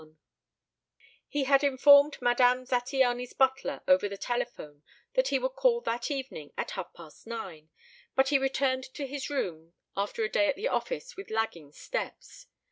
XXI 0.01 0.15
He 1.29 1.43
had 1.43 1.63
informed 1.63 2.19
Madame 2.23 2.65
Zattiany's 2.65 3.33
butler 3.33 3.83
over 3.87 4.09
the 4.09 4.17
telephone 4.17 4.81
that 5.13 5.27
he 5.27 5.37
would 5.37 5.51
call 5.51 5.79
that 5.81 6.09
evening 6.09 6.51
at 6.57 6.71
half 6.71 6.91
past 6.95 7.27
nine, 7.27 7.69
but 8.15 8.29
he 8.29 8.39
returned 8.39 8.85
to 8.95 9.05
his 9.05 9.29
rooms 9.29 9.73
after 9.95 10.23
a 10.23 10.27
day 10.29 10.47
at 10.47 10.55
the 10.55 10.69
office 10.69 11.15
with 11.15 11.29
lagging 11.29 11.71
steps. 11.71 12.47